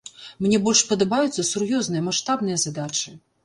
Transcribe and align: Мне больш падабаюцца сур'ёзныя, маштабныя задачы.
Мне 0.45 0.59
больш 0.67 0.81
падабаюцца 0.93 1.47
сур'ёзныя, 1.51 2.09
маштабныя 2.09 2.57
задачы. 2.69 3.19